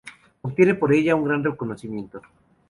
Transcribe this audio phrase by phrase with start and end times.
[0.41, 2.23] Obtiene por ella un gran reconocimiento.